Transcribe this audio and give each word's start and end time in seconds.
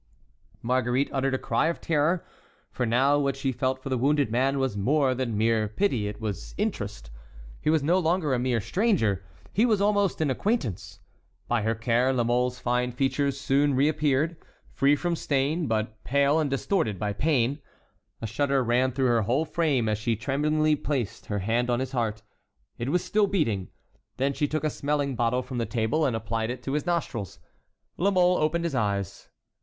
Marguerite 0.63 1.09
uttered 1.13 1.35
a 1.35 1.37
cry 1.37 1.67
of 1.67 1.79
terror, 1.79 2.25
for 2.71 2.87
now 2.87 3.19
what 3.19 3.35
she 3.35 3.51
felt 3.51 3.83
for 3.83 3.89
the 3.89 3.99
wounded 3.99 4.31
man 4.31 4.57
was 4.57 4.75
more 4.75 5.13
than 5.13 5.37
mere 5.37 5.67
pity—it 5.67 6.19
was 6.19 6.55
interest. 6.57 7.11
He 7.61 7.69
was 7.69 7.83
no 7.83 7.99
longer 7.99 8.33
a 8.33 8.39
mere 8.39 8.61
stranger: 8.61 9.23
he 9.53 9.63
was 9.63 9.79
almost 9.79 10.19
an 10.19 10.31
acquaintance. 10.31 11.01
By 11.47 11.61
her 11.61 11.75
care 11.75 12.13
La 12.13 12.23
Mole's 12.23 12.57
fine 12.57 12.91
features 12.91 13.39
soon 13.39 13.75
reappeared, 13.75 14.37
free 14.73 14.95
from 14.95 15.15
stain, 15.15 15.67
but 15.67 16.03
pale 16.03 16.39
and 16.39 16.49
distorted 16.49 16.97
by 16.97 17.13
pain. 17.13 17.59
A 18.23 18.25
shudder 18.25 18.63
ran 18.63 18.93
through 18.93 19.05
her 19.05 19.21
whole 19.21 19.45
frame 19.45 19.87
as 19.87 19.99
she 19.99 20.15
tremblingly 20.15 20.75
placed 20.75 21.27
her 21.27 21.37
hand 21.45 21.69
on 21.69 21.79
his 21.79 21.91
heart. 21.91 22.23
It 22.79 22.89
was 22.89 23.03
still 23.03 23.27
beating. 23.27 23.67
Then 24.17 24.33
she 24.33 24.47
took 24.47 24.63
a 24.63 24.71
smelling 24.71 25.15
bottle 25.15 25.43
from 25.43 25.59
the 25.59 25.67
table, 25.67 26.07
and 26.07 26.15
applied 26.15 26.49
it 26.49 26.63
to 26.63 26.73
his 26.73 26.87
nostrils. 26.87 27.37
La 27.97 28.09
Mole 28.09 28.37
opened 28.37 28.63
his 28.63 28.73
eyes. 28.73 29.29